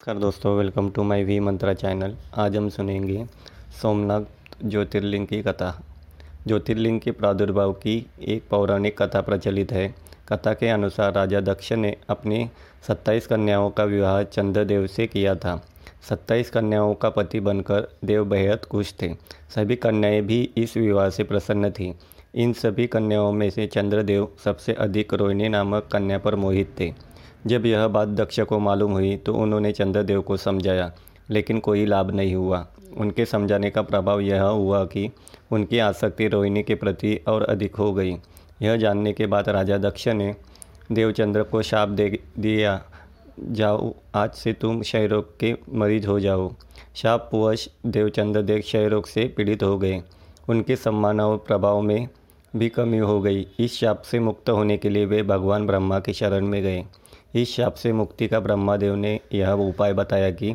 नमस्कार 0.00 0.18
दोस्तों 0.18 0.56
welcome 0.56 0.90
to 0.90 1.02
my 1.02 1.24
V 1.24 1.40
Mantra 1.40 1.74
channel 1.74 2.16
आज 2.34 2.56
हम 2.56 2.68
सुनेंगे 2.68 3.26
सोमनाथ 3.82 4.20
ज्योतिर्लिंग 4.64 5.26
की 5.26 5.42
कथा। 5.42 5.82
ज्योतिर्लिंग 6.46 7.00
के 7.00 7.10
प्रादुर्भाव 7.10 7.72
की 7.72 8.06
एक 8.22 8.42
पौराणिक 8.50 9.02
कथा 9.02 9.20
प्रचलित 9.20 9.72
है। 9.72 9.94
कथा 10.28 10.54
के 10.54 10.68
अनुसार 10.68 11.12
राजा 11.12 11.40
दक्ष 11.40 11.72
ने 11.72 11.96
अपनी 12.08 12.50
27 12.88 13.26
कन्याओं 13.26 13.70
का 13.70 13.84
विवाह 13.84 14.22
चंद्रदेव 14.22 14.86
से 14.86 15.06
किया 15.06 15.34
था। 15.34 15.66
27 16.08 16.50
कन्याओं 16.50 16.94
का 16.94 17.10
पति 17.10 17.40
बनकर 17.40 17.88
देव 18.04 18.24
बेहद 18.24 18.58
खुश 18.58 18.94
थे। 19.02 19.14
सभी 19.54 19.76
कन्याएँ 19.76 20.20
भी 20.20 20.50
इस 20.56 20.76
विवाह 20.76 21.10
से 21.10 21.24
प्रसन्न 21.24 21.70
थीं। 21.70 21.94
इन 22.34 22.52
सभी 22.52 22.86
कन्याओं 22.86 23.32
में 23.32 23.50
से 23.50 23.66
चंद्रदेव 23.66 24.28
सबसे 24.44 24.72
अधिक 24.72 25.14
रोहिणी 25.14 25.48
नामक 25.48 25.88
कन्या 25.92 26.18
पर 26.18 26.34
मोहित 26.34 26.74
थे। 26.80 27.09
जब 27.46 27.66
यह 27.66 27.86
बात 27.88 28.08
दक्ष 28.08 28.40
को 28.40 28.58
मालूम 28.58 28.92
हुई 28.92 29.16
तो 29.16 29.34
उन्होंने 29.34 29.72
चंद्रदेव 29.72 30.20
को 30.20 30.36
समझाया, 30.36 30.92
लेकिन 31.30 31.58
कोई 31.58 31.84
लाभ 31.86 32.10
नहीं 32.10 32.34
हुआ। 32.34 32.66
उनके 32.96 33.24
समझाने 33.26 33.70
का 33.70 33.82
प्रभाव 33.82 34.20
यह 34.20 34.42
हुआ 34.42 34.84
कि 34.84 35.08
उनकी 35.52 35.78
आसक्ति 35.78 36.28
रोहिणी 36.28 36.62
के 36.62 36.74
प्रति 36.74 37.14
और 37.28 37.42
अधिक 37.42 37.76
हो 37.76 37.92
गई। 37.92 38.16
यह 38.62 38.76
जानने 38.76 39.12
के 39.12 39.26
बाद 39.26 39.48
राजा 39.48 39.78
दक्ष 39.78 40.08
ने 40.08 40.34
देवचंद्र 40.92 41.42
को 41.42 41.62
शाप 41.62 41.88
दे 41.88 42.08
दिया, 42.38 42.80
जाओ, 43.40 43.92
आज 44.14 44.30
से 44.30 44.52
तुम 44.52 44.80
क्षयरोग 44.80 45.38
के 45.38 45.54
मरीज़ 45.74 46.06
हो 46.06 46.20
जाओ। 46.20 46.52
शापवश 46.94 47.68
देवचंद्र 47.86 48.42
देव 48.42 48.60
क्षयरोग 48.60 49.06
से 49.06 49.26
पीड़ित 49.28 49.62
हो 49.62 49.78
गए। 49.78 50.02
उनके 50.48 50.76
सम्मान 50.76 51.20
और 51.20 51.36
प्रभाव 51.36 51.80
में 51.80 52.08
भी 52.56 52.68
कमी 52.68 52.98
हो 52.98 53.20
गई। 53.20 53.46
इस 53.58 53.74
शाप 53.74 54.02
से 54.02 54.18
मुक्त 54.18 54.50
होने 54.50 54.76
के 54.78 54.88
लिए 54.88 55.04
वे 55.04 55.22
भगवान 55.22 55.66
ब्रह्मा 55.66 56.00
की 56.00 56.12
शरण 56.12 56.46
में 56.46 56.62
गए। 56.62 56.84
इस 57.34 57.54
शाप 57.54 57.74
से 57.74 57.92
मुक्ति 57.92 58.28
का 58.28 58.40
ब्रह्मादेव 58.40 58.94
ने 58.94 59.20
यह 59.32 59.50
उपाय 59.50 59.92
बताया 59.92 60.30
कि 60.30 60.54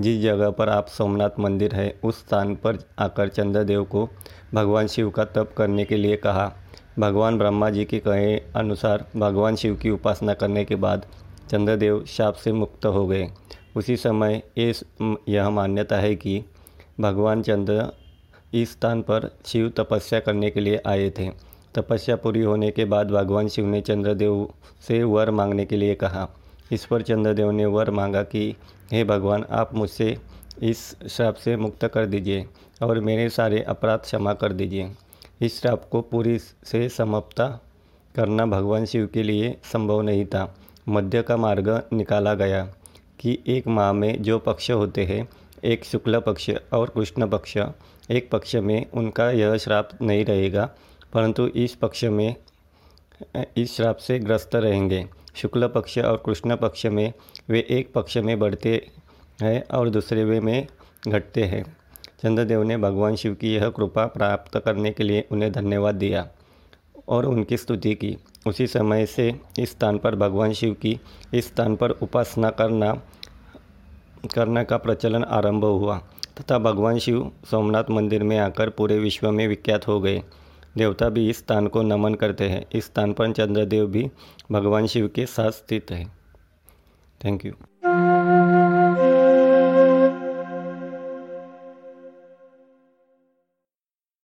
जिस 0.00 0.20
जगह 0.22 0.50
पर 0.50 0.68
आप 0.68 0.86
सोमनाथ 0.86 1.38
मंदिर 1.38 1.74
है, 1.74 2.00
उस 2.04 2.18
स्थान 2.18 2.54
पर 2.54 2.78
आकर 2.98 3.28
चंद्रदेव 3.28 3.84
को 3.84 4.08
भगवान 4.54 4.86
शिव 4.86 5.10
का 5.10 5.24
तप 5.24 5.54
करने 5.58 5.84
के 5.84 5.96
लिए 5.96 6.16
कहा। 6.16 6.52
भगवान 6.98 7.38
ब्रह्मा 7.38 7.70
जी 7.70 7.84
के 7.84 7.98
कहे 7.98 8.36
अनुसार 8.56 9.06
भगवान 9.16 9.56
शिव 9.56 9.76
की 9.76 9.90
उपासना 9.90 10.34
करने 10.34 10.64
के 10.64 10.76
बाद 10.76 11.06
चंद्रदेव 11.50 12.04
शाप 12.04 12.34
से 12.34 12.52
मुक्त 12.52 12.86
हो 12.86 13.06
गए। 13.06 13.28
उसी 13.76 13.96
समय 13.96 14.42
इस 14.56 14.84
यह 15.28 15.50
मान्यता 15.50 15.96
है 15.96 16.14
कि 16.14 16.44
भगवान 17.00 17.42
चंद्र 17.42 17.92
इस 18.54 18.72
स्थान 18.72 19.02
पर 19.02 19.30
शिव 19.46 19.72
तपस्या 19.76 20.20
करने 20.20 20.50
के 20.50 20.60
लिए 20.60 20.80
आए 20.86 21.10
थे। 21.10 21.30
तपस्या 21.76 22.16
पूरी 22.16 22.40
होने 22.40 22.70
के 22.70 22.84
बाद 22.84 23.10
भगवान 23.10 23.48
शिव 23.48 23.66
ने 23.66 23.80
चंद्रदेव 23.80 24.48
से 24.88 25.04
वर 25.04 25.30
मांगने 25.30 25.64
के 25.64 25.76
लिए 25.76 25.94
कहा। 25.94 26.28
इस 26.72 26.86
पर 26.86 27.02
चंद्रदेव 27.02 27.50
ने 27.50 27.66
वर 27.66 27.90
मांगा 27.90 28.22
कि, 28.22 28.56
हे 28.92 29.04
भगवान, 29.04 29.44
आप 29.50 29.74
मुझसे 29.74 30.18
इस 30.62 30.96
श्राप 31.08 31.34
से 31.34 31.56
मुक्त 31.56 31.84
कर 31.84 32.06
दीजिए 32.06 32.46
और 32.82 33.00
मेरे 33.00 33.28
सारे 33.28 33.62
अपराध 33.62 33.98
क्षमा 33.98 34.34
कर 34.34 34.52
दीजिए। 34.52 34.90
इस 35.40 35.60
श्राप 35.60 35.88
को 35.92 36.00
पूरी 36.00 36.38
से 36.38 36.88
समाप्त 36.88 37.60
करना 38.16 38.46
भगवान 38.46 38.84
शिव 38.84 39.08
के 39.14 39.22
लिए 39.22 39.56
संभव 39.72 40.02
नहीं 40.02 40.26
था। 40.26 40.54
मध्य 40.88 41.22
का 41.22 41.36
मार्ग 41.36 41.82
निकाला 41.92 42.34
गया 42.34 42.72
कि 43.20 43.38
एक 43.46 43.66
माह 43.66 43.92
में 43.92 44.22
जो 44.22 44.38
पक्ष 44.38 44.70
होते 44.70 45.04
हैं, 45.04 45.28
एक 45.64 45.84
शुक्ल 45.84 46.20
पक्ष 46.20 46.50
और 46.72 46.88
कृष्ण 46.88 47.28
पक्ष, 47.28 47.58
एक 48.10 48.30
पक्ष 48.30 48.56
में 48.56 48.86
उनका 48.90 49.30
यह 49.30 49.56
श्राप 49.56 49.90
नहीं 50.02 50.24
रहेगा। 50.24 50.70
परंतु 51.16 51.46
इस 51.46 51.74
पक्ष 51.74 52.04
में, 52.04 52.34
इस 53.56 53.76
श्राप 53.76 53.96
से 53.96 54.18
ग्रस्त 54.18 54.54
रहेंगे। 54.54 55.08
शुक्ल 55.36 55.68
पक्ष 55.68 55.98
और 55.98 56.22
कृष्ण 56.26 56.56
पक्ष 56.56 56.86
में, 56.86 57.12
वे 57.48 57.66
एक 57.70 57.92
पक्ष 57.92 58.16
में 58.16 58.38
बढ़ते 58.38 58.86
हैं 59.42 59.68
और 59.68 59.90
दूसरे 59.90 60.24
वे 60.24 60.40
में 60.40 60.66
घटते 61.08 61.44
हैं। 61.44 61.76
चंद्रदेव 62.22 62.62
ने 62.62 62.76
भगवान 62.76 63.16
शिव 63.16 63.34
की 63.34 63.54
यह 63.54 63.68
कृपा 63.68 64.06
प्राप्त 64.06 64.58
करने 64.58 64.90
के 64.90 65.02
लिए 65.02 65.26
उन्हें 65.32 65.52
धन्यवाद 65.52 65.94
दिया 65.94 66.28
और 67.08 67.26
उनकी 67.26 67.56
स्तुति 67.56 67.94
की। 67.94 68.16
उसी 68.46 68.66
समय 68.66 69.06
से 69.06 69.40
इस 69.58 69.70
स्थान 69.70 69.98
पर 69.98 70.14
भगवान 70.14 70.52
शिव 70.52 70.74
की 70.74 71.00
इस 71.34 71.46
स्थान 71.46 71.76
पर 71.76 71.90
उपासना 71.90 72.50
करना, 72.50 73.02
करने 74.34 74.64
का 74.64 74.76
प्रचलन 74.76 75.24
आरंभ 75.24 75.64
हुआ। 75.64 75.98
तथा 76.40 76.58
भगवान 76.58 76.98
शिव 76.98 77.32
सोमनाथ 77.50 77.84
मंदिर 77.90 78.22
में 78.22 78.38
आकर 78.38 78.70
पूरे 78.70 78.98
विश्व 78.98 79.30
में 79.30 79.48
विख्यात 79.48 79.88
हो 79.88 80.00
गए। 80.00 80.22
देवता 80.78 81.08
भी 81.08 81.28
इस 81.30 81.38
स्थान 81.38 81.66
को 81.66 81.82
नमन 81.82 82.14
करते 82.14 82.48
हैं। 82.48 82.66
इस 82.72 82.84
स्थान 82.84 83.12
पर 83.12 83.32
चंद्रदेव 83.32 83.86
भी 83.86 84.10
भगवान 84.52 84.86
शिव 84.86 85.08
के 85.08 85.26
साथ 85.26 85.50
स्थित 85.50 85.90
है। 85.90 86.04
Thank 87.24 87.46
you 87.46 87.52